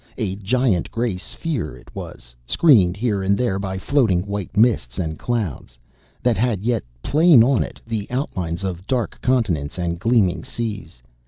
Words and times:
A 0.17 0.35
giant 0.37 0.89
gray 0.89 1.15
sphere 1.17 1.77
it 1.77 1.93
was, 1.95 2.33
screened 2.47 2.97
here 2.97 3.21
and 3.21 3.37
there 3.37 3.59
by 3.59 3.77
floating 3.77 4.23
white 4.23 4.57
mists 4.57 4.97
and 4.97 5.19
clouds, 5.19 5.77
that 6.23 6.37
had 6.37 6.63
yet 6.63 6.81
plain 7.03 7.43
on 7.43 7.61
it 7.61 7.79
the 7.85 8.09
outlines 8.09 8.63
of 8.63 8.87
dark 8.87 9.19
continents 9.21 9.77
and 9.77 9.99
gleaming 9.99 10.43
seas. 10.43 11.03